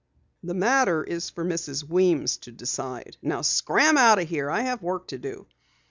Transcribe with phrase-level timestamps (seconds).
[0.41, 1.83] "The matter is for Mrs.
[1.83, 3.17] Weems to decide.
[3.21, 4.49] Now scram out of here!
[4.49, 5.45] I have work to do."